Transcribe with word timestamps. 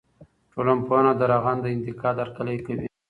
ټولنپوهنه 0.53 1.11
د 1.19 1.21
رغنده 1.31 1.67
انتقاد 1.75 2.15
هرکلی 2.23 2.57
کوي. 2.65 2.87